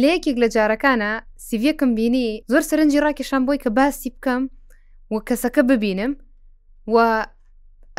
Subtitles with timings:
[0.00, 1.12] لە یەکێک لە جارەکانە
[1.46, 4.42] سیڤەکەم بینی زۆر سەرنجی ڕاکێشان بۆی کە باسی بکەم
[5.10, 6.12] و کەسەکە ببینم
[6.94, 7.26] و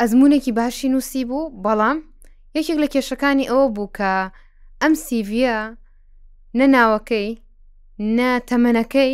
[0.00, 1.98] ئەزمونێکی باشی نووسی بوو بەڵام
[2.56, 4.12] یەکێک لە کێشەکانی ئەوە بوو کە
[4.82, 5.58] ئەم سیڤە
[6.58, 7.28] نەناوەکەی
[8.16, 9.12] نە تەمەنەکەی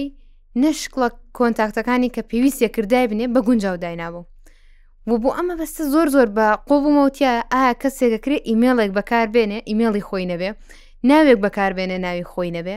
[0.62, 4.24] نشکڵە کۆنتاکتەکانی کە پێویستە کردای بنێ بە گونجاو داینابوو
[5.10, 10.50] و بۆ ئەمە بەستە زۆر زۆر بە قۆبوومەوتیا ئایا کەسێکەکرێت ئیمێڵێک بەکاربێنێ ئیمێڵی خۆی نەبێ
[11.10, 12.76] ناوێک بەکاربێنە ناوی خۆی نەبێ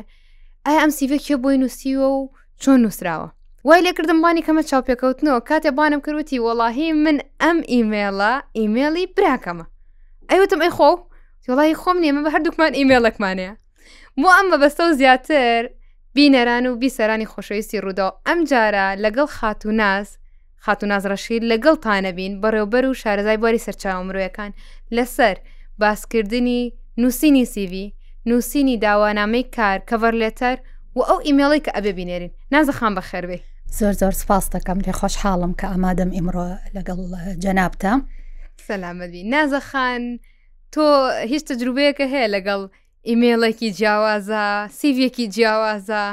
[0.66, 2.22] ئایا ئەم سیڤە کێ بۆی نووسیوە و
[2.62, 3.30] چۆن نووسراوە
[3.68, 9.66] وای لێکردم بانی کەمە چاوپێکەوتنەوە کاتێ بانم کردوتی وەڵاهی من ئەم ئیمێڵە ئیمێڵی براکەمە
[10.30, 10.92] ئەیوتم ئەی خۆ
[11.50, 13.54] وڵی خۆم نیێمە بە هەردووکمان ئیمێڵەکمانەیە
[14.22, 15.62] بۆ ئەم بەبەستە و زیاتر
[16.16, 20.08] بینەران و بیسەرانی خۆشەویستی ڕووداو ئەم جارە لەگەڵ خاتوناز
[20.66, 24.52] خاتوناز ڕەشید لەگەڵتانەبین بەڕێوبەر و شارەزای باری سەرچاومرۆیەکان
[24.96, 25.36] لەسەر
[25.80, 26.62] باسکردنی
[27.02, 27.88] نووسینی سیوی
[28.26, 30.58] نووسینی داوانامەی کار کەڤەرلێتەر
[30.96, 33.40] و ئەو ئیمێڵی کە ئەبێ بینێرین نازەخان بە خێربێ
[33.78, 37.00] زۆر زۆر سپاس دەکەم لێ خۆشحاڵم کە ئامادەم ئیمڕۆ لەگەڵ
[37.44, 37.92] جەنابتە
[38.68, 40.02] سەلامەبی نازەخان
[40.74, 40.86] تۆ
[41.32, 42.62] هیچ تەجروبەیەکە هەیە لەگەڵ
[43.10, 44.44] ئیمێڵێکی جیاوازە
[44.80, 46.04] سیڤێکی جیاوازە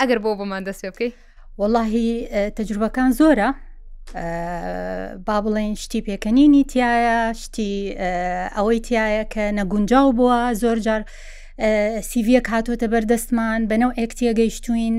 [0.00, 1.12] ئەگەر بۆ بۆمان دەست پێ بکەی
[1.58, 2.10] واللهی
[2.56, 3.48] تەجروبەکان زۆرە
[5.26, 7.72] با بڵێن شتی پێکەنینی تایە شتی
[8.56, 11.02] ئەوەی تایە کە نەگونجاو بووە زۆر جار.
[12.10, 14.96] سیڤە هاتۆتە بەردەستمان بەنەو ئەکتە گەیشتوین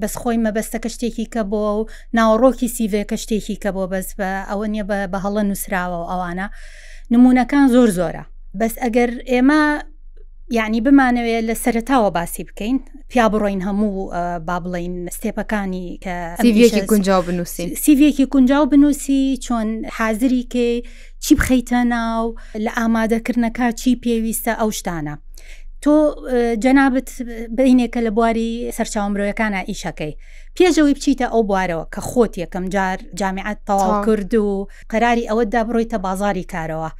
[0.00, 4.66] بەسخۆی مەبەستەکە شتێکی کە بۆ و ناوەڕۆکی سیڤێ کە شتێکی کە بۆ بەس بە ئەوە
[4.72, 6.46] نیە بە هەڵە نووسراوە و ئەوانە
[7.12, 8.24] نمونونەکان زۆر زۆرە
[8.60, 9.62] بەس ئەگەر ئێمە
[10.48, 12.76] یعنی بمانەوێت لە سەرتاوە باسی بکەین
[13.10, 14.10] پیا بڕۆین هەموو
[14.46, 20.88] با بڵین ستێپەکانی کەسیویەکی گونجاو بنووسین سیویەکی گونجاو بنووسی چۆن حازری کێ
[21.24, 25.14] چی بخەیتە ناو لە ئامادەکردنەکە چی پێویستە ئەو شتانە
[25.82, 25.94] تۆ
[26.64, 27.10] جەنابەت
[27.56, 30.14] بینێکە لە بواری سەرچاومرۆیەکانە ئیشەکەی
[30.56, 35.98] پێشەوەی بچیتە ئەو بوارەوە کە خۆت یەکەم جار جامعات تەواو کرد و قەراری ئەوەدا بڕۆیتە
[36.06, 36.90] بازاری کارەوە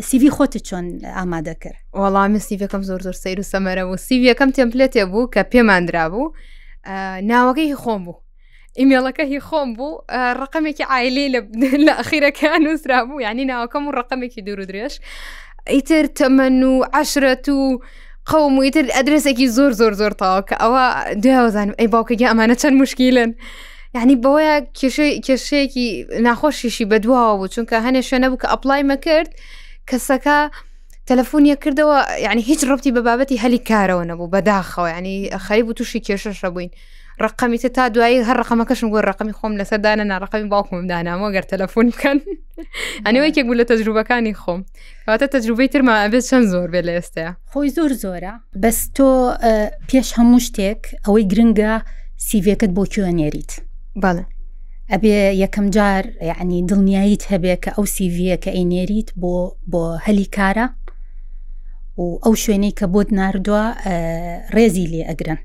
[0.00, 0.84] سیوی خۆت چۆن
[1.16, 6.06] ئامادە کرد وەڵامی سیڤەکەم زۆر زۆر سیر و سەمەرە بوو سیویەکەم تمپلێتێ بوو کە پێمانرا
[6.12, 6.32] بوو
[7.30, 8.20] ناوەکەی هی خۆم بوو
[8.78, 10.00] ئیمێڵەکە هی خۆم بوو
[10.40, 11.26] ڕقمێکی ئایلی
[11.86, 14.92] لە ئەخیرەکە نووسرا بوو ینی ناوەکەم و ڕقمێکی دوور و درێژ
[15.68, 17.80] ئیتر تەمەەن و عشرەت و
[18.30, 20.84] قەوم ویتر ئەدرسێکی زۆر زۆر زۆر تاواکە ئەوە
[21.24, 23.32] دوزانم ئەی باوکەگە ئەمانە چەند مشکیلن.
[23.94, 24.54] یعنی بەوەیە
[25.28, 25.86] کێشەیەکی
[26.26, 29.30] ناخۆشیشی بەدواوە بوو چونکە هەنێ شوێنە بوو کە ئەپلای مەکرد
[29.90, 30.36] کەسەکە
[31.08, 36.00] تەلەفۆنیە کردەوە یعنی هیچ ڕبتی بە بابەتی هەلی کارەوە نەبوو بەداخەوە ینی خەریب و تووشی
[36.06, 36.70] کێشەشە بووین
[37.24, 41.44] ڕقمی تە تا دوایی هەر ڕقمەکەشم گوۆ ڕقمی خۆم لەسەر داە ناڕقمی باوکم دانامەوە گەر
[41.52, 42.18] تەلەفۆن بکەن
[43.06, 44.60] ئەنەوەیکێک بوو لە تەجروبەکانی خۆم
[45.06, 49.08] کەواتە تەجروبەی ترمە ئەبێت چەند زۆر بێ لە ئێستا خۆی زۆر زۆرە بەس تۆ
[49.88, 51.72] پێش هەموو شتێک ئەوەی گرنگە
[52.26, 53.52] سیڤەکەت بۆ کوێنێریت
[54.02, 54.24] باڵە
[54.92, 59.34] ئەبێ یەکەم جار یعنی دڵنیاییت هەبێ کە ئەو سیڤە کە ئەینێریت بۆ
[59.72, 60.66] بۆ هەلی کارە
[62.00, 63.64] و ئەو شوێنەی کە بۆت نردووە
[64.54, 65.40] ڕێزی لێ ئەگرن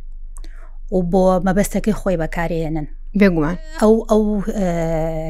[0.95, 2.87] و بۆ مەبەستەکەی خۆی بەکارێنن
[3.19, 4.23] بگومان ئەو ئەو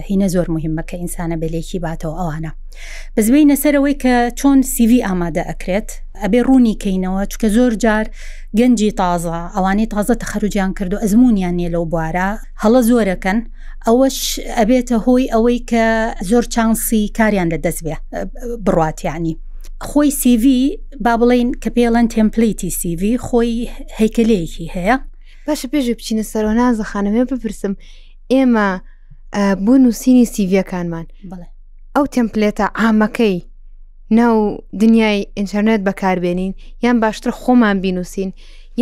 [0.07, 2.51] هینە زۆر مهمە کە ئینسانە بەلێکی باتەوە ئەوانە
[3.15, 5.89] بەزبەی نەسەرەوەی کە چۆن سیوی ئامادە ئەکرێت
[6.23, 8.05] ئەبێ ڕوونی کەینەوە چکە زۆر جار
[8.59, 12.27] گەنجی تازە ئەوانەی تازە تەخەرجیان کردو ئەزمونیان نیە لەو بوارە
[12.61, 13.39] هەڵە زۆرەکەن
[13.87, 14.17] ئەوەش
[14.57, 15.85] ئەبێتە هۆی ئەوەی کە
[16.29, 17.95] زۆر چانسی کاریان لە دەست بێ
[18.65, 19.35] بڕاتیانی.
[19.87, 20.45] خۆی سیV
[21.05, 23.51] با بڵین کە پێڵەن تمپلیتی سیV خۆی
[23.99, 24.95] هەیکلەیەکی هەیە
[25.49, 27.73] پاشە پێشە بچینە سەرۆ نازە خانەوێ بپرسم
[28.33, 28.67] ئێمە
[29.65, 31.05] بۆ نووسینی سیڤەکانمان
[31.95, 33.37] ئەو تمپلێتە ئامەکەی
[34.19, 34.35] ناو
[34.81, 36.53] دنیای ئینتەرنێت بەکاربێنین
[36.85, 38.29] یان باشتر خۆمان بینوسین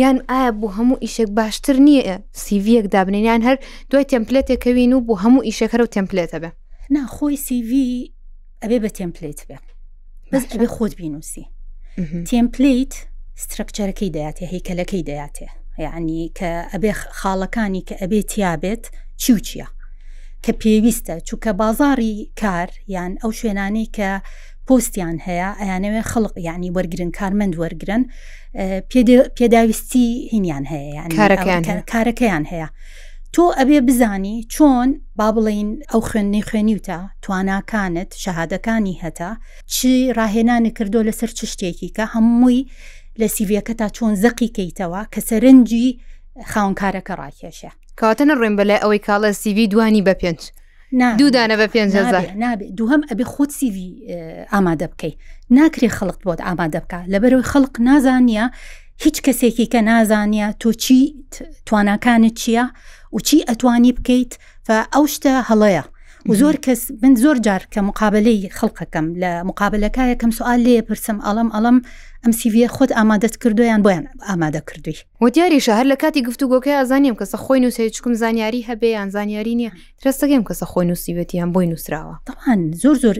[0.02, 3.56] یان ئایا بۆ هەموو ئیشێک باشتر نییە سیڤەک دابنین یان هەر
[3.90, 6.50] دوای تمپلێتێکەوین و بۆ هەموو ئیشەکە و تمپلێتە بێ
[6.94, 7.70] ناخۆی سیV
[8.62, 9.58] ئەبێ بە تمپلێت بێ
[10.32, 11.44] بەس ئەبێ خۆت بینوسی
[12.30, 12.94] تمپلیت
[13.44, 15.48] سترکچەرەکەی دەیاتێ هیکلەکەی دەیاتێ
[15.78, 18.84] یعنی کە ئەبێ خاڵەکانی کە ئەبێ تیابێت
[19.20, 19.68] چی و چییە
[20.44, 24.10] کە پێویستە چووکە بازاری کار یان ئەو شوێنانی کە
[24.66, 28.02] پۆستیان هەیە ئەیانەوێ خەڵق ینی وەرگن کارمەند وەرگن
[29.40, 31.02] پێداویستی هینیان هەیە
[31.92, 32.68] کارەکەیان هەیە
[33.34, 34.88] تۆ ئەبێ بزانی چۆن
[35.18, 39.30] با بڵین ئەو خوێندنی خوێنیوتە تواناکانت شەهادەکانی هەتا
[39.72, 42.60] چی ڕاهێنانی کردو لەسەر چ شتێکی کە هەمووی
[43.20, 45.86] لە سیڤەکە تا چۆن زەقی کەیتەوە کە سەرنجی
[46.52, 47.70] خاونکارەکە ڕاکێشە
[48.00, 50.40] کاتەنە ڕێن بەلێ ئەوەی کاڵە سیV دوانی بە پێنج
[51.18, 51.80] دوودانە بە پێ
[52.78, 53.76] دووهم ئەبێ خۆت سیV
[54.52, 55.16] ئامادە بکەیت
[55.56, 58.44] ناکرێ خەڵق بۆت ئامادە بکە لەبەرەوەی خەڵق نازانە
[59.04, 60.98] هیچ کەسێکی کە نازانە تۆ چی
[61.66, 62.64] تواناکانت چییە
[63.14, 64.32] و چی ئەتوانی بکەیت
[64.94, 65.84] ئەو شتە هەڵەیە.
[66.30, 71.18] و زۆر کەس من زۆر جار کە مقابلەی خەڵقەکەم لە مقابلەکە یەکەم سوال لێ پرسم
[71.26, 71.76] ئەڵم ئەڵم
[72.24, 77.14] ئەم سیVە خۆت ئامادەت کردویان بۆیان ئامادە کردووی و دیاری شەهر لە کاتی گفتوگۆکە ئازانیم
[77.20, 82.14] کەسە خۆی نووسێت چکم زانیاری هەبێ یان زانیاری نییە ترەستەگەم کەسە خۆی نووسیبەتیان بۆی نووسراوە
[82.28, 83.16] تاان زۆر زۆر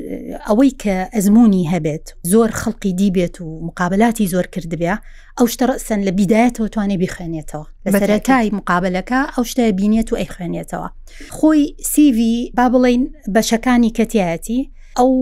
[0.47, 4.97] ئەوەی کە ئەزمموی هەبێت زۆر خەڵقی دیبێت و مقابلاتی زۆر کردبێ
[5.39, 10.89] ئەو شتەڕسن لە بیدایەتەوە توانێ بخوێنێتەوە لە سەرەتای مقابلەکە ئەو شتە بینێت و ئەی خوێنێتەوە
[11.37, 12.19] خۆی سیV
[12.57, 13.03] با بڵین
[13.35, 14.61] بەشەکانی کەتیایەتی
[14.97, 15.13] ئەو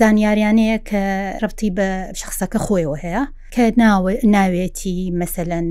[0.00, 1.02] زانیاریانەیە کە
[1.42, 1.88] ڕبتی بە
[2.20, 3.22] شخصەکە خۆیەوە هەیە
[3.54, 3.64] کە
[4.34, 5.66] ناوێتی مەسەەن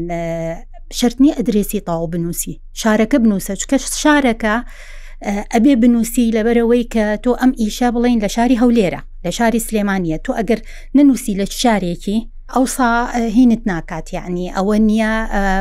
[0.97, 4.55] شرتنی ئەدرێسی تاو بنووسی شارەکە بنووسە چکە شارەکە
[5.53, 10.31] ئەبێ بنووسی لەبەرەوەی کە تۆ ئەم ئیشە بڵین لە شاری هەولێرە لە شاری سلێمانە تۆ
[10.39, 10.59] ئەگەر
[10.95, 12.17] ننووسی لە شارێکی
[12.55, 12.89] ئەوسا
[13.37, 15.11] هینت ناکات یعنی ئەوە نییە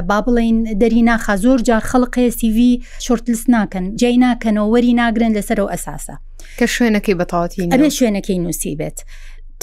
[0.02, 2.58] با بڵین دەری ناخە زۆر جار خەڵقەیە سیV
[3.04, 6.14] شورتلس ناکەن جێ ناکەنەوە وەری ناگرن لەسەرەوە ئەساسە
[6.58, 8.98] کە شوێنەکەی بەتاواتی ئەبێ شوێنەکەی نووسی بێت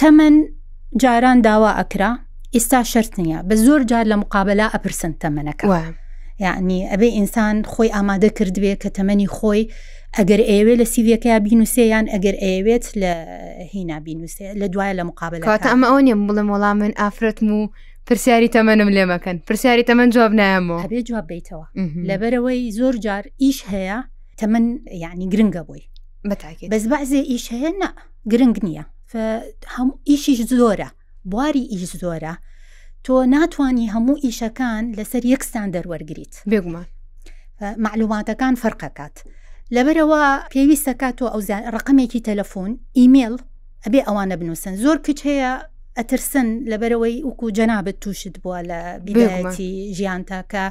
[0.01, 0.35] تەمەەن
[1.01, 2.11] جاران داوا ئەکرا
[2.55, 5.65] ئێستا شەرت نییە بە زۆر جار لە مقابلا ئەپرسن تەمەنەکە.
[6.39, 9.63] یعنی ئەبێ ئینسان خۆی ئامادە کردوێ کە تەمەنی خۆی
[10.17, 13.13] ئەگەر ئێوێ لە سیڤەکە بینوسیان ئەگەر ئێوێت لە
[13.73, 17.69] هینا بینوسێ لە دوایە لە مقابل کاتە ئەمە ئەو نیم بڵێ وڵام من ئافرەتم و
[18.07, 21.65] پرسیاری تەمەنم لێمەکەن پرسیاری تەمەەن جواب نایەمەوە هەبێ جواب بیتەوە
[22.09, 23.99] لەبەرەوەی زۆر جار ئیش هەیە
[24.39, 24.65] تەمەەن
[25.03, 25.83] یعنی گرنگە بووی
[26.29, 27.89] بەتاکە بەس بەعزێ ئیش هەیە نە
[28.31, 28.83] گرنگ نییە
[29.75, 30.89] هەم ئیشیش زۆرە
[31.31, 32.33] بواری ئیش زۆرە
[33.05, 36.87] تۆ ناتانی هەموو ئیشەکان لەسەر یەکستان دەروەرگیت بێگومان
[37.85, 39.17] معلوماتەکان فەرقەکات.
[39.75, 40.21] لەبەرەوە
[40.53, 41.41] پێویستە کاتەوە ئەو
[41.75, 43.35] ڕقمێکی تەلەفۆن ئیمێل
[43.87, 45.51] ئەبێ ئەوانە بنووسن زۆر کچ هەیە
[45.97, 50.65] ئەترسن لەبەرەوەی وکو جەنابەت تووشت بووە لە بیایەتی ژیان تاکە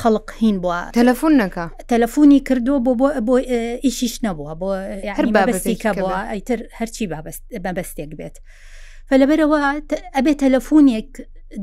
[0.00, 3.34] خەڵق هین بووە تەلەفۆن نەکە تەلەفۆنی کردو بۆ بۆ بۆ
[3.84, 4.70] ئیشیش نەبووە بۆ
[5.18, 7.06] هەر بابستیکە بووە ئەیتر هەرچی
[7.64, 8.36] بەبستێک بێت.
[9.08, 9.58] فلەبەرەوە
[10.16, 11.10] ئەبێت تەلەفۆنێک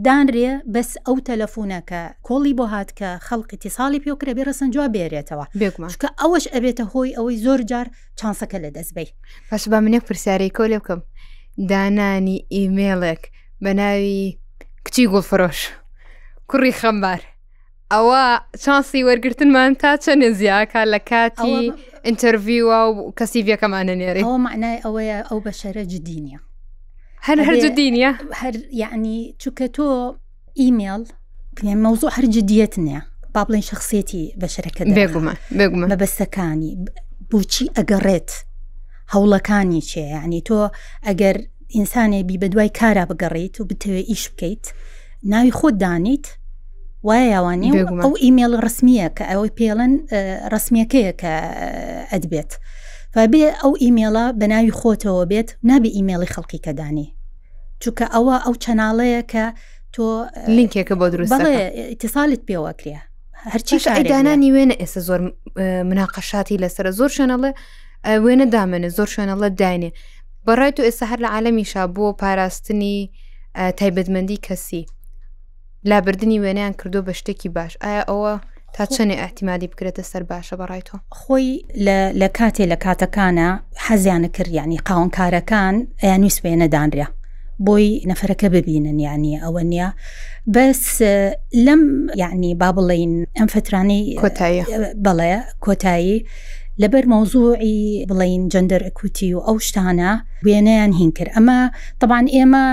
[0.06, 6.45] دانرێ بەس ئەو تەلەفۆنەکە کۆڵی بۆ هاتکە خەڵقی تیساڵی پێکرێ بێ ڕسنجوا بێرێتەوە بێککە ئەوەش
[6.53, 7.88] ئەبێتە هۆی ئەوەی زۆر جار
[8.19, 9.07] چانسەکە لە دەستبی
[9.50, 11.01] پاش با منێک پرسیارەی کۆ لێ بکەم
[11.71, 13.21] دانانی ئیمێڵێک
[13.63, 14.38] بە ناوی
[14.86, 15.59] کچی گوڵفرۆش
[16.50, 17.21] کوڕی خەمبار
[17.94, 18.24] ئەوە
[18.63, 21.57] چانسی وەرگرتنمان تا چەند زیاکە لە کاتی
[22.07, 26.39] ئینتەویوە و کەسی ڤەکەمانە نێری ئەوە معنای ئەوەیە ئەو بە شەرە جدینە
[27.27, 28.12] هەر هەرجە دینە
[28.42, 29.88] هەر یعنی چووکە تۆ
[30.62, 31.04] ئیمێل
[31.57, 33.00] پێ مەوزوع هەر جدیەت نیە
[33.36, 36.71] با بڵێن شخصێتی بەشەکە بێگومە بێگومە بە بەستەکانی
[37.31, 38.30] بچی ئەگەڕێت
[39.13, 40.60] هەوڵەکانی چێ یعنی تۆ
[41.07, 41.36] ئەگەر
[41.75, 44.63] ئینسانێبی بە دوای کارا بگەڕیت و بتەوێت ئیش بکەیت
[45.31, 46.25] ناوی خۆت دانیت
[47.07, 47.69] وایە یاوانێ
[48.06, 49.94] ئەو ئیمێل ڕسمیە کە ئەوەی پێڵەن
[50.54, 51.31] ڕسمیەکەیە کە
[52.12, 52.51] ئەدبێت.
[53.15, 57.07] فابێ ئەو ئیمێڵە بە ناوی خۆتەوە بێت نابی ئیمێڵی خەڵکی کەدانی
[57.81, 59.45] چونکە ئەوە ئەو چەناڵەیە کە
[59.94, 60.01] تۆ
[60.57, 61.33] لینکێکە بۆ دروست
[62.01, 62.93] تساالت پێوەکرێ
[63.53, 65.19] هەرچی ئەدانانی وێنە ئێستا زۆر
[65.89, 67.51] مناقەشاتی لەسرە زۆر شوێنەڵێ
[68.24, 69.91] وێنە دامێنە زۆر شوێنەڵە داینێ
[70.45, 72.98] بەڕای تو ئێستا هەر لە عالەمیشا بۆ پاراستنی
[73.79, 74.84] تایبەتمەندی کەسی
[75.89, 78.34] لابردننی وێنیان کردو بە شتێکی باش ئایا ئەوە
[78.77, 81.49] تا چنێ ئەحتیمادی بکرێتە سەر باشە بەڕای تۆ خۆی
[82.21, 83.47] لە کاتێ لە کاتەکانە
[83.85, 87.07] حەزیانە کردیانی قاونکارەکان ئەیانویست پێ نەدانرێ
[87.65, 89.89] بۆی نەفرەکە ببینن یانی ئەوە نییە
[90.55, 90.83] بەس
[91.65, 91.81] لەم
[92.21, 94.61] یعنی با بڵین ئەم فترانی کۆتایی
[95.05, 95.33] بەڵێ
[95.65, 96.25] کۆتایی
[96.81, 97.79] لەبەر مۆزوعی
[98.11, 100.11] بڵین جندەر ئەکوتی و ئەو شتانە
[100.45, 101.59] وێنەیان هین کرد ئەمە
[102.01, 102.65] طبعاان ئێمە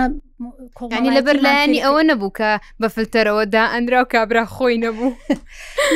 [0.97, 2.51] ینی لە بەرلایانی ئەوە نەبوو کە
[2.81, 5.09] بە فلتەرەوە دا ئەندرا و کابرا خۆی نەبوو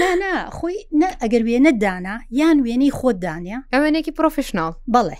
[0.00, 0.76] نانا خۆی
[1.22, 5.18] ئەگەر وێنە دانا یان وێنەی خۆت دانیا ئەوێنێکی پرۆفشنال بەڵێ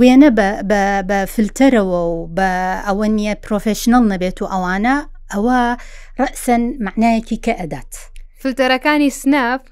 [0.00, 0.28] وێنە
[1.08, 2.48] بە فلتەرەوە و بە
[2.86, 4.96] ئەوە نییە پرۆفشنل نەبێت و ئەوانە
[5.32, 5.58] ئەوە
[6.20, 7.92] ڕسەن معنایەکی کە ئەدات
[8.42, 9.62] فلتەرەکانی سناپ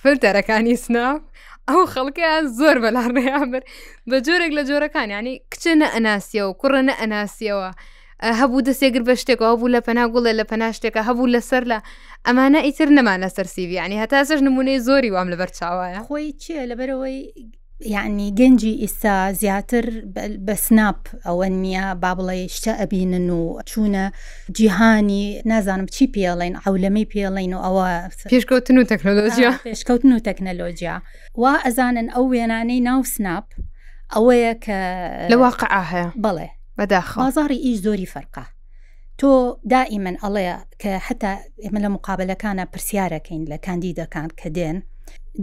[0.00, 1.20] فلتەرەکانی سناپ
[1.70, 3.62] ئەو خەڵکیان زۆر بەلاڕێیانبەر
[4.10, 7.70] بە جۆرێک لە جۆرەکان ینی کچە نە ئەناسیەوە کوڕە نە ئەناسیەوە
[8.40, 11.78] هەبوو دەسێگر بە شتێکەوە بوو لە پەناگوڵە لە پەناشتێکە هەبوو لەسەر لە
[12.26, 17.18] ئەمانە ئیتر نەمانە سەرسیویانی هەتا سەر نمونەی زۆری وام لەبەر چاوایە خۆی چیە لەبەرەوەی
[17.80, 19.86] یعنی گەنجی ئیسا زیاتر
[20.46, 24.04] بە سناپ ئەوە نییە با بڵێ شتە ئەبینن و چوونە
[24.56, 31.02] جیهانی نازانم چی پێڵێن حولەمەی پێڵین و ئەوە پێشکەوتن و تەکنۆلۆژیا پێشکەوتن و تەکنەلۆژیا
[31.34, 33.44] وا ئەزانن ئەو وێنانەی ناو سناپ
[34.14, 34.78] ئەوەیە کە
[35.32, 38.44] لە واقع هەیە بڵێ بەداخ بازاری ئیش زۆری فەرقا
[39.20, 39.30] تۆ
[39.72, 41.32] دائیمەن ئەڵەیە کە حتا
[41.64, 44.78] ئێمە لە مقابلەکانە پرسیارەکەین لە کاندیدەکان کە دێن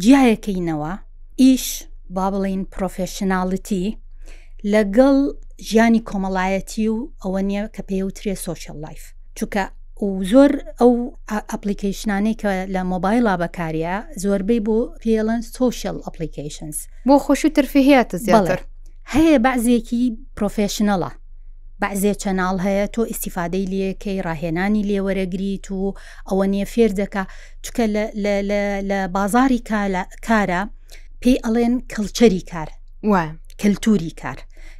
[0.03, 0.93] جیایەکەینەوە
[1.41, 1.65] ئیش
[2.09, 3.95] با بڵین پرۆفشنناڵەتی
[4.73, 5.17] لەگەڵ
[5.69, 9.03] ژیانی کۆمەڵایەتی و ئەوە نییە کە پێوترێ سوۆشل لایف
[9.37, 9.63] چونکە
[10.03, 10.91] و زۆر ئەو
[11.51, 18.59] ئەپلیکیشنانەی کە لە مۆبایلا بەکارە زۆربەی بۆ پێڵەن سوۆشل ئەپلیکیشنز بۆ خۆش و ترفیهەیە زیاتر
[19.13, 20.01] هەیە بەعزێکی
[20.37, 21.11] پرۆفشنەڵە
[21.81, 25.93] بەعزێ چەناڵ هەیە تۆ ئیسیفادەی لەکەی ڕاهێنانی لێوەرەگریت و
[26.29, 27.23] ئەوە نیە فێر دەکا
[27.65, 27.85] چکە
[28.89, 29.61] لە بازاری
[30.29, 30.61] کارە
[31.21, 32.69] پێی ئەڵێن کەلچەری کار
[33.11, 33.23] وە
[33.61, 34.39] کەلتوری کار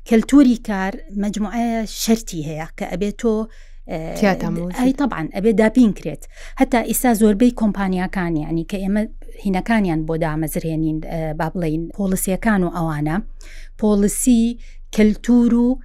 [0.09, 0.91] کەلتوری کار
[1.23, 3.35] مجموعەیە شەری هەیە کە ئەبێت تۆ
[4.79, 6.23] ئەی طبعاان ئەبێ داپین کرێت
[6.61, 9.01] هەتا ئیسا زۆربەی کۆمپانیەکانی ینی کە ئێمە
[9.45, 10.97] هینەکانیان بۆ دامەزرێنین
[11.39, 13.17] با بڵین پۆلسیەکان و ئەوانە
[13.81, 14.45] پۆلسی
[14.95, 15.79] کەلتور و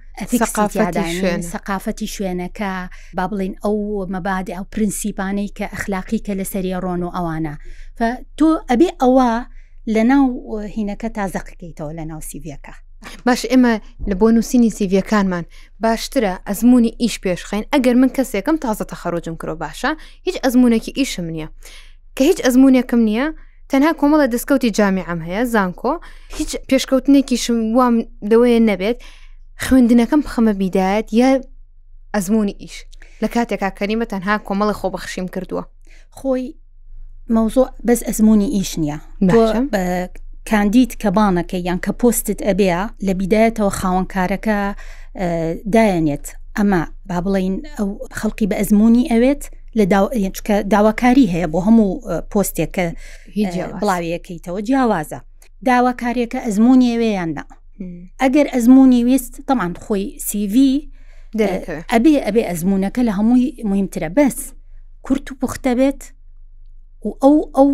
[1.53, 2.73] سەقافەتی شوێنەکە
[3.17, 3.75] با بڵین ئەو
[4.15, 7.55] مەبادی ئەو پرینسیپانەی کە ئەخلاقی کە لەسەریە ڕۆن و ئەوانە
[8.37, 9.31] تۆ ئەبێ ئەوە
[9.89, 12.73] لە ناو هینەکە تازەقیکەیتەوە لە ناو سیڤەکە
[13.25, 13.73] باش ئێمە
[14.09, 15.45] لە بۆ نووسینی سیڤەکانمان
[15.83, 19.91] باشترە ئەزمموی ئیش پێشخین ئەگەر من کەسێکم تازەتە خەرۆجم کرۆ باشە
[20.25, 21.47] هیچ ئەزمونێکی ئیشم نییە
[22.17, 23.27] کە هیچ ئەزمونێکم نییە
[23.71, 25.93] تەنها کۆمەڵە دەستکەوتی جامی ئەم هەیە زانکۆ
[26.37, 27.95] هیچ پێشکەوتنێکیشم وام
[28.29, 28.97] لەوەیە نەبێت
[29.63, 31.29] خوێندنەکەم بخەمە بیدایەت یا
[32.15, 32.75] ئەزمموی ئیش
[33.23, 35.63] لە کاتێکا کەریمە تەنها کۆمەڵی خۆبەخشیم کردووە
[36.17, 36.45] خۆی
[37.35, 38.97] مەوزۆ بەس ئەزمموی ئیش نییە
[40.49, 42.69] کاندید کە بانەکەی یان کە پۆستت ئەبێ
[43.05, 44.57] لە بیدایەتەوە خاوەنکارەکە
[45.75, 46.25] دایەنێت
[46.57, 49.43] ئەمە با بڵین ئەو خەڵکی بە ئەزمموی ئەوێت
[49.77, 49.83] لە
[50.73, 51.89] داواکاری هەیە بۆ هەموو
[52.31, 52.85] پۆستێکە
[53.81, 55.19] بڵاویەکەیتەوە جیاوازە
[55.67, 57.43] داواکارێکە ئەزمموی وێیاندا
[58.21, 60.55] ئەگەر ئەزمموی وست تەمان خۆی CV
[61.93, 64.37] ئەبێ ئەبێ ئەزمونونەکە لە هەمووی مهمترە بەس
[65.05, 66.01] کورت و پوختە بێت
[67.05, 67.69] و ئەو ئەو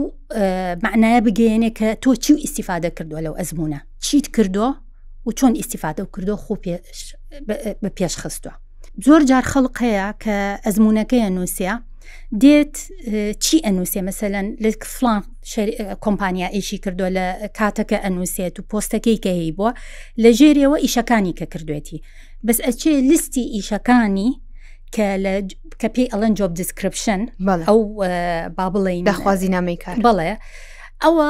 [0.85, 4.71] معنایە بگەێنێ کە تۆ چی و ئیسیفادە کردووە لەو ئەزمونە چیت کردووە
[5.27, 6.53] و چۆن ئیسیفادە و کردو خۆ
[7.83, 8.53] بە پێش خستووە
[9.05, 11.73] زۆر جار خەڵق هەیە کە ئەزمونونەکەی نووسە
[12.41, 12.75] دێت
[13.43, 15.21] چی ئەنووسێ مەمثلەن لە فلان
[16.03, 17.25] کۆمپانیا ئیشی کردو لە
[17.57, 19.71] کاتەکە ئەنووسێت و پۆستەکەی کە هەیە بووە
[20.21, 21.99] لە ژێرەوە ئیشەکانی کە کردوێتی
[22.47, 24.29] بەس ئەچێ لیستی ئیشەکانی
[24.95, 25.33] کە لە
[25.81, 27.21] کە پێی ئەلەن جۆب دیسکرپشن
[27.67, 27.79] ئەو
[28.57, 30.31] با بڵین داخوازی نامی کار بڵێ
[31.03, 31.29] ئەوە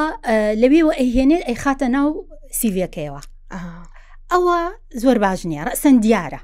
[0.62, 2.10] لەوێەوە ئەهێنێت ئەی خاتە ناو
[2.60, 3.22] سیڤەکەیەوە
[4.32, 4.58] ئەوە
[5.04, 6.40] زۆر باش نیە ڕەسەن دیارە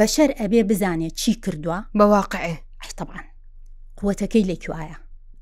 [0.00, 3.24] بەشەر ئەبێ بزانێت چی کردووە بەواقعێ ئەحتەبان
[3.98, 4.96] قوتەکەی لێکوایە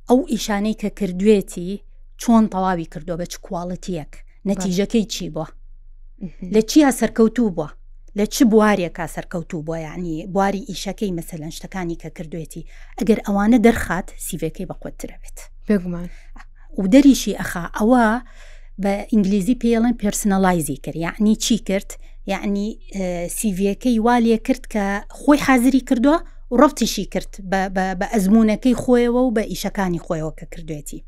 [0.09, 1.71] ئەو ئیشانەی کە کردوێتی
[2.21, 4.13] چۆن تەواوی کردو بە چ کوواڵەتیەک
[4.51, 5.49] نەتیجەکەی چی بووە
[6.55, 7.69] لە چیا سەرکەوتوو بووە
[8.19, 12.65] لە چ بوارێکا سەرکەوتوو بۆ یعنی بواری ئیشەکەی مەسەلەن شتەکانی کە کردوێتی
[12.99, 16.09] ئەگەر ئەوانە دەرخات سیڤەکەی بەقوترەبێت بگومان
[16.81, 18.05] و دەریشی ئەخا ئەوە
[18.83, 21.91] بە ئینگلیزی پێڵن پرسنەلایزی کرد یعنی چی کرد
[22.33, 22.67] یعنی
[23.39, 24.85] سیڤەکەی والێ کرد کە
[25.21, 26.19] خۆی حازری کردووە
[26.51, 27.31] و ڕبتیشی کرد
[28.03, 31.01] بە ئەزمونونەکەی خۆیەوە و بە ئیشەکانی خۆیەوە کە کردوێتی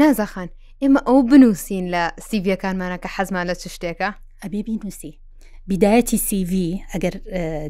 [0.00, 0.48] نازەخان
[0.82, 4.08] ئێمە ئەو بنووسین لە سیڤەکانمانە کە حەزمان لە چ شتێکە
[4.42, 5.14] ئەبێ بینوسی
[5.72, 6.52] بیدایەتی CV
[6.94, 7.14] ئەگەر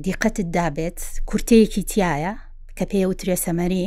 [0.07, 0.99] دیقەتت دابێت
[1.31, 2.33] کورتەیەکی تایە
[2.79, 3.87] کە پێ وترێ سەمەری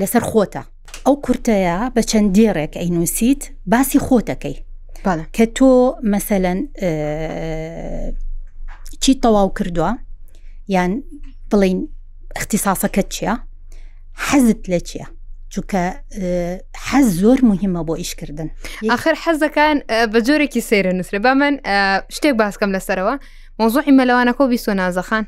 [0.00, 0.62] لەسەر خۆتە
[1.06, 4.56] ئەو کورتەیە بە چەندێڕێک ئەی نووسیت باسی خۆتەکەی
[5.36, 5.70] کە تۆ
[6.12, 6.58] مەسەەن
[9.02, 9.90] چی تەواو کردووە
[10.74, 10.92] یان
[11.50, 11.78] بڵین
[12.40, 13.34] اختیساسەکەت چییە؟
[14.26, 15.06] حەزت لە چییە؟
[15.52, 15.82] چونکە
[16.88, 18.48] حەز زۆر مهمە بۆ ئیشکردن.
[18.96, 19.76] آخر حەزەکان
[20.12, 21.54] بە جۆرێکی سێرە نووسرە با من
[22.16, 23.14] شتێک باسکەم لەسەرەوە.
[23.60, 25.24] مۆزوعی مەلەوانەکە و بیسۆ نازەخان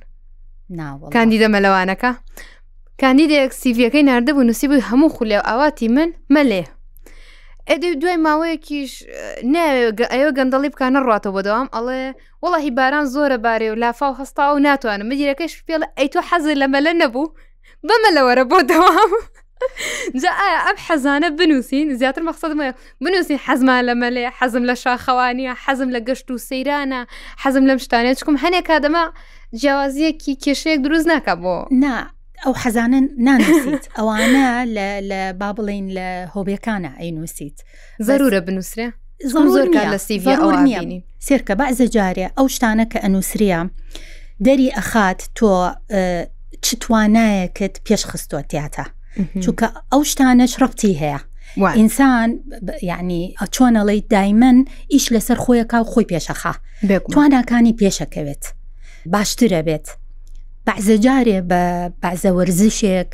[1.15, 2.11] کاندیدە مەلەوانەکە
[3.03, 6.65] کاندیدە ئەکسسیڤەکەی نردەبوو نووسیبووی هەموو خولێ ئاواتی من مەلێ
[7.69, 8.93] ئەدی دوای ماوەیەکیش
[10.15, 12.01] ئەوە گەندەڵی بکانە ڕاتەوە بەدەوام ئەڵێ
[12.45, 16.67] وڵی باران زۆرە بارێ و لافااو هەستا و ناتوانم مدیرەکەش پێڵە ئەی تۆ حەزر لە
[16.75, 17.35] مەلە نەبوو
[17.89, 19.13] بەمەلەوەرە بۆ دەوام.
[20.23, 22.71] جا ئایا ئەم حەزانە بنووسین زیاتر مەخصدمە
[23.05, 27.01] بنووسین حەزمان لە مەلێ حەزم لە شاخەوانیە حەزم لە گەشت و سەیرانە
[27.43, 29.05] حەزم لەم شتانە چکم هەنێک کادەما
[29.61, 31.97] جیاوازیەکی کێشەیەک دروست ناکە بۆ نا
[32.45, 34.47] ئەو حەزانن نانووسیت ئەوانە
[35.11, 37.57] لە با بڵین لە هۆبیەکانە ئەینووسیت
[38.07, 38.89] زەرورە بنووسرێ
[39.33, 40.29] زۆر لە سیڤ
[40.69, 43.61] نیە سێرکە بەعزە جارێ ئەو شتانە کە ئەنووسریە
[44.47, 45.47] دەری ئەخات تۆ
[46.65, 48.85] چ توانایەکت پێشخستۆ تیاتە
[49.19, 51.19] چونکە ئەو شتانە شڕفتی هەیە
[51.77, 52.41] ئینسان
[52.83, 53.23] یعنی
[53.55, 54.59] چۆنەڵی دایمەن
[54.93, 56.55] ئیش لەسەر خۆیەکە و خۆی پێشەخە
[57.13, 58.45] تواناکانی پێشەکەوێت
[59.15, 59.87] باشترە بێت
[60.67, 63.13] بەعزەجارێ بە بەعزە وەرزشێک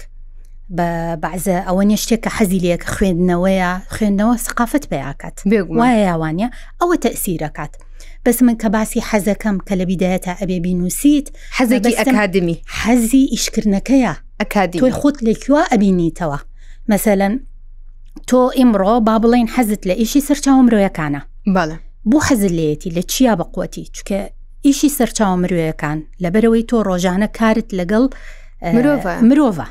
[0.77, 0.89] بە
[1.23, 5.37] بەعزە ئەوە نیشتێک کە حەزی لەیەک خوێندنەوەیە خوێندنەوە سقافت بەیاکات
[5.81, 6.49] وایە یاوانە
[6.81, 7.75] ئەوە تەسیرەکات.
[8.25, 11.27] بەس من کە باسی حەزەکەم کە لە بیدایەتە ئەبێ بینوسیت
[11.57, 16.39] حەزێکی ئەکادمی حەزی ئیشکردنەکەیە ئەکادی تۆی خۆت لێکوە ئەبینیتەوە
[16.91, 17.35] مەسەلەن
[18.29, 21.21] تۆ ئیمڕۆ با بڵێن حەزت لە ئیشی سەرچاو مرۆیەکانە
[21.55, 21.77] بەڵە
[22.11, 24.21] بۆ حەزلێتی لە چیا بەقوەتی چکە
[24.67, 28.05] ئیشی سەرچاو مرۆیەکان لەبەرەوەی تۆ ڕۆژانە کارت لەگەڵ
[28.77, 29.69] مرۆڤ مرۆڤە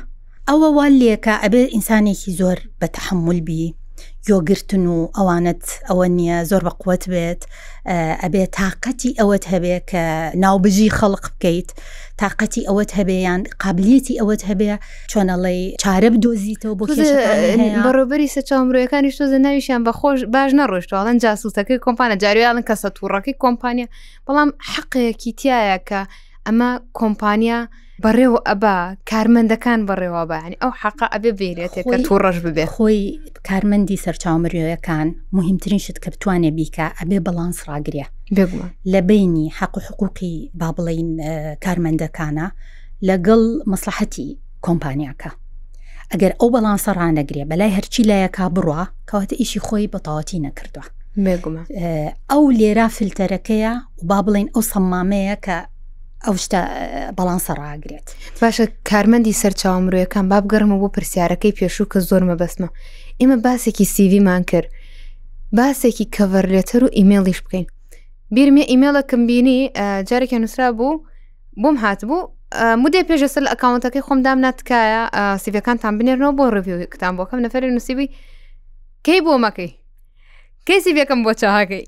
[0.48, 3.64] ئەوەوە لێکە ئەبێ ئینسانێکی زۆر بە تحمل بی
[4.28, 7.42] یۆگرتن و ئەوانت ئەوە نییە زۆر بە قوت بێت
[8.22, 10.02] ئەبێ تااقەتی ئەوەت هەبێ کە
[10.44, 11.68] ناوبژی خەڵق بکەیت
[12.20, 14.70] تااقەتی ئەوەت هەبێیان قابلیەتی ئەوەت هەبێ
[15.10, 16.84] چۆنەڵی چارە بدۆزیتەوە بۆ
[17.84, 23.86] بەڕۆبەری سە چامرۆیەکانی شۆزە ناویشیان بەخۆش باش نەڕۆشتواڵەن جاسووسەکەی کۆمپانە جاریالن کەسە تووڕەکەی کۆمپانیا
[24.26, 26.00] بەڵام حەقەیەکی تایە کە
[26.46, 27.60] ئەمە کۆمپانیا
[28.04, 28.76] بەڕێوە ئەبا
[29.10, 32.98] کارمەندەکان بەڕێوە بەیانی ئەو حەق ئەبێ بێرێتێک تو ڕەش ببێ خۆی
[33.48, 38.06] کارمەندی سەرچاومرۆیەکان مهمترین شت کە بتوانێ بیکە ئەبێ بەڵانس ڕاگرە
[38.92, 41.10] لە بینی حەق و حقوقی با بڵین
[41.64, 42.46] کارمەندەکانە
[43.08, 43.42] لەگەڵ
[43.72, 44.28] مەسلحەتی
[44.66, 45.30] کۆمپانیاکە
[46.12, 50.86] ئەگەر ئەو بەڵانسە ڕانەگرێ بەلای هەرچی لایەکە بڕە کەواتە ئیشی خۆی بەتەواتی نەکردووە.
[52.30, 55.56] ئەو لێرا فلتەرەکەیە و با بڵین ئەو سەمامەیە کە
[56.26, 56.60] ئەو شتە
[57.18, 58.06] بەڵانسە ڕاگرێت
[58.40, 62.68] باشە کارمەندی سەرچاومرۆیەکان با بگەڕمە بۆ پرسیارەکەی پێشوو کە زۆر مەبەستمە
[63.20, 64.68] ئێمە باسێکی سیVمان کرد
[65.58, 67.66] باسێکی کەڤەرلێتەر و ئیممەڵیش بکەین
[68.34, 69.58] بیرمێ ئیممەڵەکەم بینی
[70.10, 70.92] جارێکە نووسرا بوو
[71.62, 72.18] بۆم هات بوو
[72.82, 75.02] مودێ پێشەسەر ئەکاونتەکەی خۆم دام ناتکایە
[75.44, 78.06] سیڤەکانتان بنێرنەوە بۆ ڕڤوی کتان بۆکەم نەفری نووسیبی
[79.06, 79.70] کەی بۆ مەکەی
[80.68, 81.82] کەسی بێکم بۆ چاهاکەی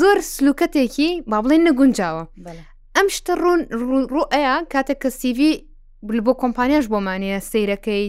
[0.00, 2.24] زۆر سلوکەتێکی با بڵێن نەگونجاوە
[2.96, 3.60] ئەم شتە ڕوون
[4.14, 5.52] ڕوئەیە کاتێک کە سیوی
[6.26, 8.06] بۆ کۆمپانیاش بۆمانەیە سیرەکەی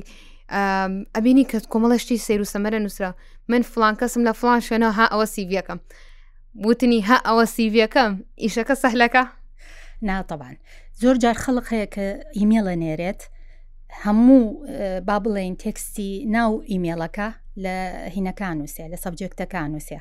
[1.16, 3.12] ئەبینی کە کۆمەڵشتی سیر و سەمەرە نووسرا
[3.52, 5.80] من فلان کەسم لە فلان شوێنە ها ئەوە سیڤەکەم
[6.66, 8.12] وتنی ها ئەوە سیڤەکەم
[8.44, 9.24] ئیشەکە سەحلەکە
[10.08, 10.56] ناتەبان
[11.02, 12.06] زۆر جار خەڵق هەیە کە
[12.38, 13.22] ئیمێڵە نێرێت
[14.04, 14.44] هەموو
[15.08, 17.28] با بڵێن تێکستی ناو ئیمێڵەکە
[17.64, 17.76] لە
[18.16, 20.00] هینەکان ووسێ لە سەبجێکتەکان ووسێ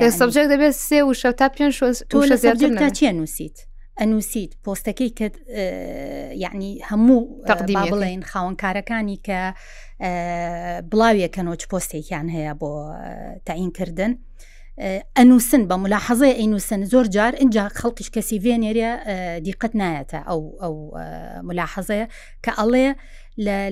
[0.00, 1.66] کە سەبجێک دەبێت سێ و شە تا پێ
[2.10, 3.58] تۆ لە سەبجێک تا چێ نووسیت
[4.00, 5.36] ئەنووسیت پۆستەکەی کرد
[6.42, 9.40] یعنی هەموو تەقدی بڵێن خاوەنکارەکانی کە
[10.92, 12.70] بڵاویەکە نۆچ پۆستێکیان هەیە بۆ
[13.46, 14.12] تاینکردن.
[15.18, 18.92] ئەنووسن بە ملاحەزای ئەینووسن زۆر جار اینجا خەڵکیش کەسی وێنێریە
[19.46, 20.74] دیقەت نایەتە ئەو ئەو
[21.48, 22.06] ملاحەزەیە
[22.44, 22.88] کە ئەڵێ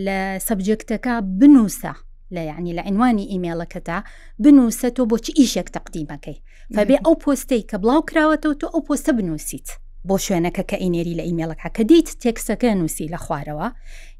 [0.07, 1.93] لە سەبجێکتەکە بنووسە
[2.35, 3.99] لە یعنی لە عینوانی ئیمێڵەکەتا
[4.45, 6.39] بنووسە تۆ بۆچی ئیشێک تەقدیمەکەی
[6.75, 9.69] فەبێ ئەو پۆستەی کە بڵاو کراوەتەوە تۆ ئەو پۆستە بنووسیت.
[10.11, 13.69] بۆ شوێنەکە کە ئینێری لە ئیمێڵەکە کە دیت تێکسەکە نووسی لە خوارەوە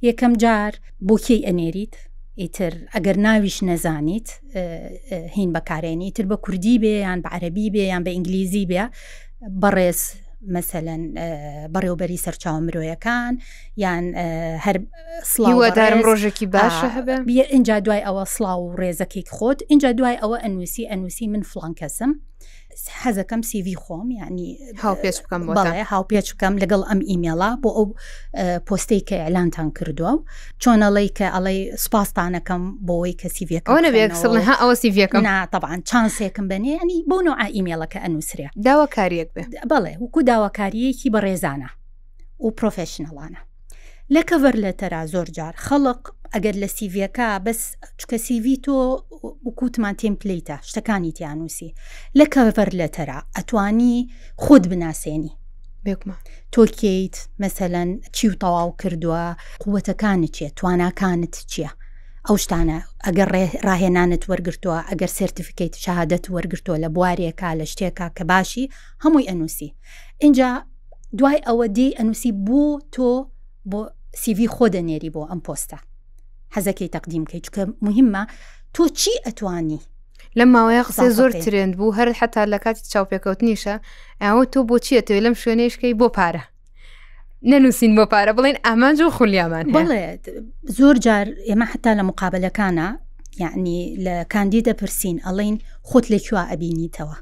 [0.09, 0.73] یەکەم جار
[1.09, 1.95] بۆ کێی ئەنێریت
[2.43, 4.29] ئیتر ئەگەر ناویش نەزانیت
[5.37, 8.85] هین بەکارێنی تر بە کوردی بێ یان بە عەربی بێ یان بە ئینگلیزی بێ
[9.63, 10.01] بەڕێز
[10.57, 11.03] مثلەن
[11.75, 13.33] بەڕێوبەری سەرچاو مرۆیەکان
[13.85, 14.05] یان
[14.67, 14.77] هەر
[15.33, 20.37] سلاوەدارم ڕۆژێکی باشە هەبە بە اینجا دوای ئەوە سلااو و ڕێزەکەی خۆت اینجا دوای ئەوە
[20.45, 22.11] ئەنووسی ئەنووسی من فلان کەسم
[23.03, 24.51] حەزەکەم سیV خۆم ینی
[24.85, 25.43] هاوپێچ بکەم
[25.93, 27.87] هاوپێچ بکەم لەگەڵ ئەم ئیمێڵا بۆ ئەو
[28.69, 30.25] پۆستەی کە ئەلانتان کردووە و
[30.63, 34.21] چۆنەڵی کە ئەڵی سوپاسستانەکەم بۆەوەی کە سیVەکەمەوە
[34.61, 41.09] ئەوە سیVەکەم تاعاان چانسێکم بنێ ینی بۆ نوع ئیمێڵەکە ئەنووسرێ داواکاریەک بێ بڵێ وکو داواکاریەکی
[41.15, 41.71] بە ڕێزانە
[42.45, 43.41] و پرۆفشنەڵانە
[44.15, 46.03] لە کەڤەر لە تەرا زۆر جار خەڵق
[46.35, 47.61] ئەگەر لە سیڤەکە بەس
[48.01, 48.77] چکە سیوی تۆ
[49.47, 51.75] وکوتمان تێمپلیتە شتەکانی تیانوسی
[52.19, 53.97] لە کەڤەر لەتەرا ئەتوانی
[54.45, 55.33] خۆت بناسیێنی
[55.85, 56.17] بێکمە
[56.57, 59.25] تۆکیت مەسەەن چی و تەواو کردووە
[59.63, 61.71] قووەتەکانت چیە تواناکانت چییە؟
[62.27, 63.29] ئەو شتانە ئەگەر
[63.69, 68.65] ڕاهێنانت وەرگرتووە ئەگەر سرتیفیکیت شهادەت وەرگرتووە لە بوارێکا لە شتێکا کە باشی
[69.05, 69.71] هەمووی ئەنووسی
[70.25, 70.51] اینجا
[71.19, 73.09] دوای ئەوە دی ئەنووسی بوو تۆ
[73.71, 73.81] بۆ
[74.23, 75.79] سیوی خۆ دەنێری بۆ ئەم پۆستە
[76.55, 78.23] حەزەکەی تەقدیم کەی چکە مهمە
[78.75, 79.81] تۆ چی ئەتوانی
[80.39, 83.75] لەم ماوەیە قسە زۆر ترند بوو هەر حتا لە کاتی چاوپێکەوتنیشە
[84.25, 86.45] ئەوە تۆ بۆچیە توێ لەم شوێنێشکەی بۆ پارە
[87.51, 90.03] نەنووسین بۆ پارە بڵێن ئامانج و خولیامان بڵێ
[90.79, 92.89] زۆر جار ئێمە حتا لە مقابلەکانە
[93.43, 95.57] یعنی لە کاندی دەپرسین ئەڵین
[95.89, 97.17] خۆت لێکوا ئەبینیتەوە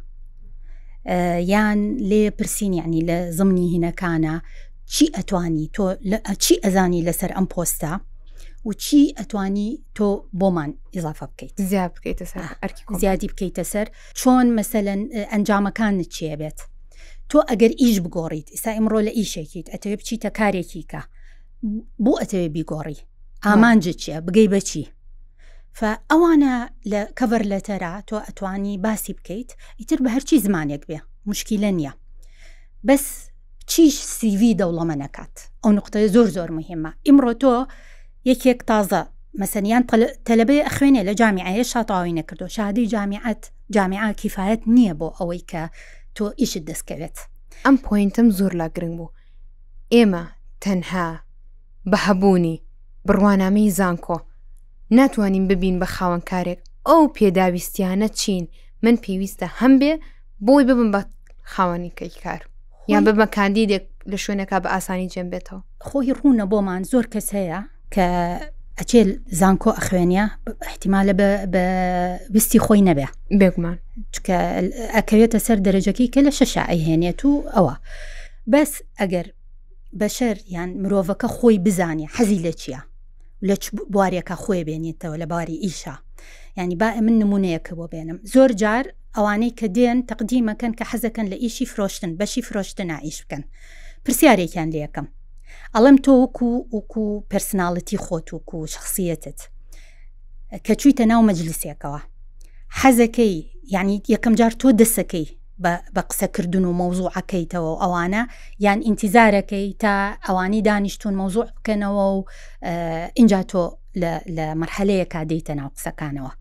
[1.55, 1.79] یان
[2.11, 4.35] لێ پرسین یعنی لە زمنی هینەکانە
[4.93, 5.83] چی ئەتوانی تۆ
[6.45, 7.93] چی ئەزانی لەسەر ئەم پۆستە
[8.67, 10.03] و چی ئەتوانی تۆ
[10.39, 12.57] بۆمان ئیزافە بکەیت زیاد بکەیتە سەر
[13.01, 13.87] زیادی بکەیتە سەر
[14.19, 15.01] چۆن مثلەن
[15.33, 16.59] ئەنجامەکان چیە بێت
[17.31, 21.01] تۆ ئەگەر ئیش بگۆڕیت ئستا ئمڕۆ لە ئیشێکیت ئەتەوێت بچیتە کارێکی کە
[22.05, 22.99] بۆ ئەتەوێت بیگۆڕی
[23.47, 24.85] ئامانجە چیە بگەی بەچی
[26.11, 26.55] ئەوانە
[26.91, 29.51] لە کەڤەر لەتەرا تۆ ئەتوانی باسی بکەیت
[29.81, 30.99] ئیتر بە هەرچی زمانێک بێ
[31.31, 31.93] مشکیلە نییە
[32.89, 33.05] بەس
[33.71, 37.53] چیش سیV دەوڵەمە نەکات ئەو نقطەیە زۆر زۆر مهمە ئیمڕۆ تۆ
[38.31, 39.01] یەکێک تازە
[39.41, 39.85] مەسەنیان
[40.29, 43.43] تەلبێ ئەخوێنێ لە جامیعەیە شاتاوی نەکردو شادی جامیعەت
[43.75, 45.63] جامیع کیفاەت نییە بۆ ئەوەی کە
[46.17, 47.17] تۆ ئیشت دەستکەوێت
[47.65, 49.13] ئەم پوینتم زۆر لا گرنگ بوو
[49.95, 50.25] ئێمە
[50.65, 51.09] تەنها
[51.91, 52.57] بە هەبوونی
[53.07, 54.19] بڕوانامەی زانکۆ
[54.99, 58.45] ناتوانین ببین بە خاوەن کارێک ئەو پێداویستیانە چین
[58.85, 59.93] من پێویستە هەم بێ
[60.47, 61.01] بۆی ببم بە
[61.55, 62.41] خاوەنی کەی کار
[62.93, 67.61] یان ببمە کاندیدێک لە شوێنەکە بە ئاسانی جێم بێتەوە خۆی ڕوونە بۆمان زۆر کەس هەیە
[67.95, 68.07] کە
[68.81, 69.03] ئەچێ
[69.41, 70.25] زانکۆ ئەخوێنە
[70.71, 71.15] احتیمالە
[71.53, 71.65] بە
[72.35, 73.07] وستی خۆی نەبێ
[73.41, 73.79] بێگومان
[74.15, 74.39] چکە
[74.97, 77.75] ئەکەوێتە سەر دەرەجەکەی کە لە شەش ئەیهێنێت و ئەوە
[78.53, 79.27] بەس ئەگەر
[80.01, 82.81] بەشەر یان مرۆڤەکە خۆی بزانێ حەزی لە چییە
[83.49, 83.55] لە
[83.93, 85.97] بوارێکە خۆی بێنێتەوە لە باری ئیشا
[86.59, 88.85] ینی با من نمونەیەکە بۆ بێنم زۆر جار
[89.17, 93.43] ئەوانەی کە دێن تەقدیمەکەن کە حەزەکەن لە ئیشی فرۆشتن بەشی فرۆشتە نائیش بکەن
[94.05, 95.07] پرسیارێکیان لەکەم
[95.75, 99.39] ئەڵم تۆ وەکو وەکو پرسناڵەتی خۆت وکو و شخصیتت
[100.67, 102.01] کە چوویتە ناو مەجلیسێکەوە
[102.81, 103.35] حەزەکەی
[103.75, 105.27] یعنی یەکەم جار تۆ دەسەکەی
[105.97, 108.23] بە قسەکردن و مەوزوعەکەیتەوە و ئەوانە
[108.65, 109.93] یان ئینتیزارەکەی تا
[110.27, 112.25] ئەوانی دانیشتون مەوزوع بکەنەوە و
[113.19, 113.63] اینجا تۆ
[114.37, 116.33] لە مرحلەیەکا دەیتە ناو قسەکانەوە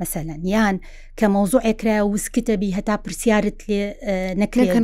[0.00, 0.76] مثلەن یان
[1.20, 3.82] کە مەوزوع ئەکرا وسکتەبی هەتا پرسیارت لێ
[4.42, 4.74] نەکرێت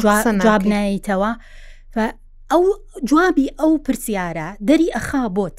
[0.43, 1.31] جواب نایتەوە
[2.53, 2.63] ئەو
[3.11, 5.59] جوابی ئەو پرسیارە دەری ئەخا بۆت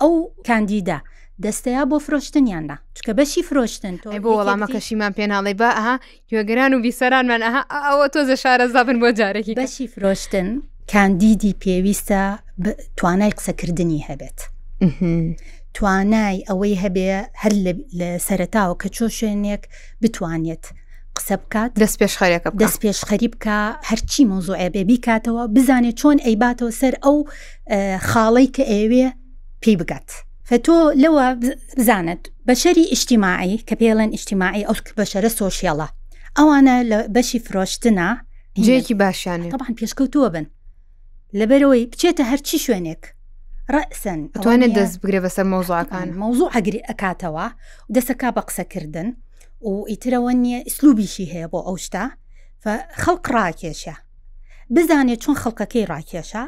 [0.00, 0.12] ئەو
[0.46, 0.98] کاندیدا
[1.44, 5.96] دەستەیە بۆ فرۆشتنیاندا چکە بەشی فرۆشتن تۆ بۆ وەڵامەکەشیمان پێناڵی بە ئەها
[6.30, 10.48] گوێگەران و بیسەرانمان ئەها ئەوە تۆزە شارە زابن بۆ جارێکی بەشی فرۆشتن
[10.92, 12.22] کاندیدی پێویستە
[12.98, 14.38] توانای قسەکردنی هەبێت
[15.74, 17.08] توانای ئەوەی هەبێ
[17.42, 17.52] هەر
[18.00, 19.62] لە سەرتاوە کە چۆ شوێنێک
[20.02, 20.64] بتوانێت
[21.20, 23.58] قسە بکات دەست پێش خەرەکە دەست پێش خەری بکە
[23.90, 27.16] هەرچی مۆزۆ ئەبێبی کاتەوە بزانێت چۆن ئەیباتەوە سەر ئەو
[28.10, 29.06] خاڵی کە ئێوێ
[29.62, 30.08] پێی بگات.
[30.48, 31.26] فتۆ لەوە
[31.78, 35.88] بزانت بەشەری ئیشتیماعی کە پێڵەن ئیشتیماعی ئەو بەشەرە سۆشیەڵە
[36.38, 38.08] ئەوانە لە بەشی فرۆشتنا
[38.66, 40.46] جێکی باشیان طبعاان پێشکەوتووە بن
[41.38, 43.04] لەبەرەوەی بچێتە هەرچی شوێنێک
[43.74, 47.46] ڕسن توانێت دەست بگرێ بەسەر مۆزوعەکان مەوزوع ئەگری ئەکاتەوە
[47.94, 49.08] دەسەکا بە قسەکردن
[49.62, 52.04] و ئیترەوە نییە ئسلوبیشی هەیە بۆ ئەو شتا
[53.02, 53.96] خەڵق ڕاکێشە
[54.76, 56.44] بزانێت چۆن خەڵکەکەی ڕاکێشە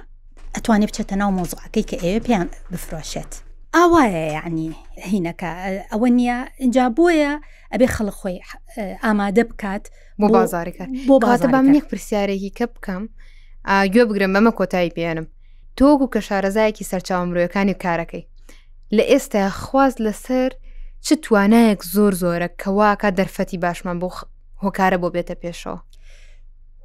[0.57, 3.33] ئەتوانێت بچێتە ناو مۆزوعەکەی کە ئێوە پێیان بفرۆشێت
[3.77, 4.67] ئاوایە یعنی
[5.11, 5.51] هینەکە
[5.93, 7.33] ئەوە نییە اینجا بۆیە
[7.73, 8.39] ئەبێ خەڵ خۆی
[9.05, 9.85] ئامادە بکات
[10.21, 13.03] بۆ بازارەکە بۆ باتە با منێک پرسیارێکی کە بکەم
[13.93, 15.27] گوێ بگرم بەمە کۆتایی پێێنم
[15.79, 18.25] تۆگو کە شارەزایەکی سەرچاومرۆیەکانی کارەکەی
[18.97, 20.53] لە ئێستا خواز لەسەر
[21.05, 24.09] چ توانایەک زۆر زۆرە کەواکە دەرفەتی باشمان بۆ
[24.63, 25.79] هۆکارە بۆ بێتە پێشەوە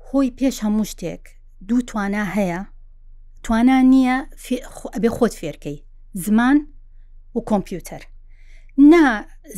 [0.09, 1.23] هۆی پێش هەموو شتێک
[1.67, 2.61] دوو توانە هەیە
[3.45, 4.17] توانە نییە
[4.95, 5.77] ئەبێ خۆت فێرکەی
[6.23, 6.57] زمان
[7.35, 8.01] و کۆمپیوتەر
[8.91, 9.05] نا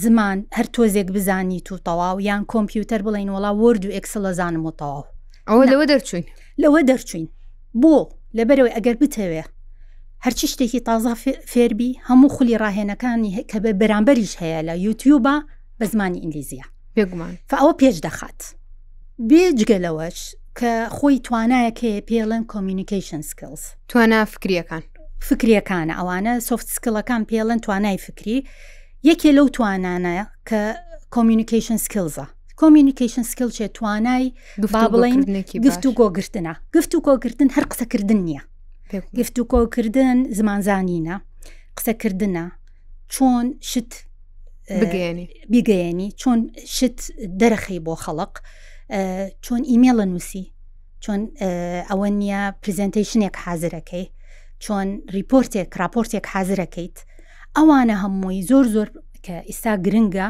[0.04, 4.72] زمان هەر تۆزێک بزانیت و تەواو یان کۆمپیوتەر بڵین وڵا ورد و ئەکسل لەزانم و
[4.82, 5.04] تەواو
[5.50, 6.26] ئەوە لەوە دەرچوین
[6.64, 7.28] لەوە دەرچوین
[7.82, 7.96] بۆ
[8.38, 9.44] لەبەرەوەی ئەگەر بتەوێ
[10.26, 11.14] هەرچی شتێکی تازا
[11.52, 15.36] فێربی هەموو خولی ڕاهێنەکانی کە بە بەرامبەریش هەیە لە یوتیوبە
[15.80, 18.40] بە زمانی ئینگلیزیە بێگومان ئەوە پێش دەخات
[19.30, 20.20] بێجگەلەوەش
[20.60, 24.84] کە خۆی توانایەکەی پێڵەن کمیونیکیشن سکلز توانە فکریەکان
[25.28, 28.38] فکریەکانە ئەوانە سوفت سکلەکان پێڵەن توانای فکری
[29.10, 30.14] یەکێ لەو توانانە
[30.50, 30.62] کە
[31.16, 32.26] کمیونیکیشن سکلزە
[32.62, 34.24] کمیونیکیشن سکل چێ توانای
[34.74, 35.22] با بڵین
[35.68, 38.44] گفتو گۆگرتنە گفتو گۆگرتن هەر قسەکردن نییە
[39.18, 41.16] گفت و کۆکردن زمانزانینە
[41.78, 42.46] قسەکردە
[43.14, 43.92] چۆن شت
[45.54, 46.40] بیگەێنی چۆن
[46.76, 47.00] شت
[47.40, 48.34] دەرەخی بۆ خەڵق
[49.46, 50.46] چۆن ئیمێڵە نووسی
[51.04, 51.22] چۆن
[51.90, 54.06] ئەوە نییە پرزنتیشنێک حازرەکەی
[54.64, 56.98] چۆن ریپۆرتێک راپۆرتێک حازرەکەیت
[57.58, 58.88] ئەوانە هەمووی زۆر زۆر
[59.26, 60.28] کە ئیستا گرنگە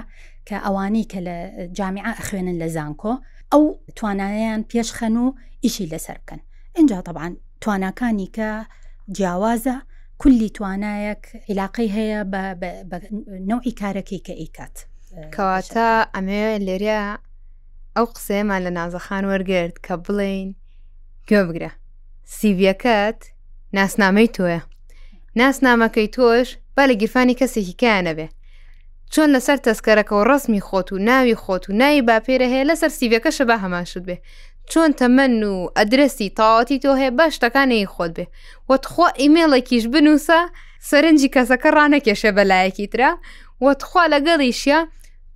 [0.47, 1.35] کە ئەوانەی کە لە
[1.77, 3.13] جامعە خوێنن لە زانکۆ
[3.51, 3.63] ئەو
[3.97, 5.25] توانایان پێشخەن و
[5.63, 6.39] ئیشی لەسەر بکەن
[6.75, 8.51] اینجا طبعاان تواناکانی کە
[9.17, 9.75] جیاوازە
[10.21, 12.23] کولی توانایەک عیلاقی هەیە
[12.89, 12.99] بە
[13.49, 14.75] نەوعی کارەکەی کە ئیکات
[15.35, 17.01] کەواتە ئەمێ لێرە
[17.95, 20.49] ئەو قسەمان لە نازەخان وەرگرت کە بڵین
[21.29, 21.71] گوێ بگرە
[22.37, 23.19] سیڤەکەت
[23.77, 24.61] ناسنامەی تۆیە
[25.39, 28.27] ناسنامەکەی تۆش با لە گیرفانی کەسێکی کیانە بێ
[29.13, 33.29] چۆن لەسەر تەسکەرەکە و ڕستمی خۆت و ناوی خۆت و ناوی باپێرە هەیە لەسەر سیڤەکە
[33.37, 34.17] شەبا هەماشت بێ
[34.73, 38.25] چۆن تەمەەن و ئەدرسی تاواتی تۆ هەیە بە شتەکانی خۆت بێ
[38.69, 40.39] وەتخوا ئیمێڵێکیش بنووسە
[40.89, 43.11] سەرنجی کەسەکە ڕانەکێشە بەلایەکی ترا
[43.65, 44.79] وەتخوا لەگەڵیشە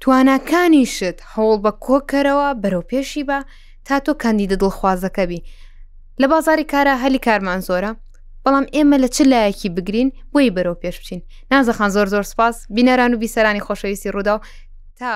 [0.02, 3.38] توانەکانی شت هەوڵ بە کۆکەرەوە بەرەوپێشی بە
[3.86, 5.42] تا تۆ کاندیدە دڵخوازەکەبی
[6.22, 7.92] لە بازاری کارە هەلی کارمان زۆرە
[8.44, 13.12] بەڵام ئێمە لە چ لایەکی بگرین بۆی بەرەو پێش بچین نازەخان زۆر زۆر سپاس بینەران
[13.14, 14.42] و بیسەرانی خۆشەویستی ڕوودا و
[15.00, 15.12] تا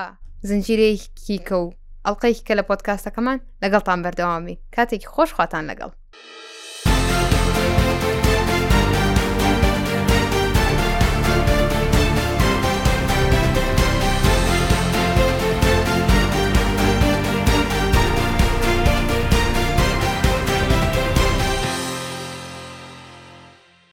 [0.50, 1.74] زنجیرەیەکی کەوت
[2.08, 5.92] ئەڵلقەیەکی کە لە پۆتکاستەکەمان لەگەڵتان بەردەوامی کاتێکی خۆشخواتان لەگەڵ.